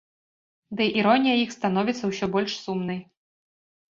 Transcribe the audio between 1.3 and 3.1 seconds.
іх становіцца ўсё больш сумнай.